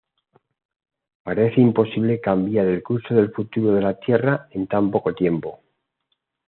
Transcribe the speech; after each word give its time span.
Parece 1.21 1.61
imposible 1.61 2.19
cambiar 2.19 2.65
el 2.65 2.81
curso 2.81 3.13
del 3.13 3.31
futuro 3.31 3.71
de 3.75 3.81
la 3.83 3.99
Tierra 3.99 4.47
en 4.49 4.65
tan 4.65 4.89
poco 4.89 5.13
tiempo. 5.13 5.59